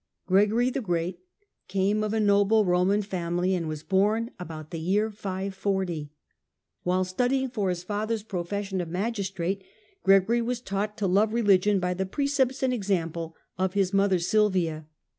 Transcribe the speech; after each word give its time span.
Gregory 0.25 0.71
Gregory 0.71 0.71
the 0.71 0.81
Great 0.81 1.19
came 1.67 2.03
of 2.03 2.11
a 2.11 2.19
noble 2.19 2.65
Eoman 2.65 3.03
family 3.05 3.53
and 3.53 3.67
540 3.67 3.69
604' 3.69 3.69
was 3.69 3.83
born 3.83 4.31
about 4.39 4.71
the 4.71 4.79
year 4.79 5.11
540. 5.11 6.11
While 6.81 7.03
studying 7.03 7.49
for 7.51 7.69
his 7.69 7.83
i 7.83 7.85
father's 7.85 8.23
profession 8.23 8.81
of 8.81 8.89
magistrate, 8.89 9.63
Gregory 10.01 10.41
was 10.41 10.59
taught 10.59 10.97
to 10.97 11.05
\i 11.05 11.07
love 11.07 11.31
religion 11.35 11.79
by 11.79 11.93
the 11.93 12.07
precepts 12.07 12.63
and 12.63 12.73
example 12.73 13.35
of 13.59 13.75
his 13.75 13.93
mother 13.93 14.17
Silvia. 14.17 14.87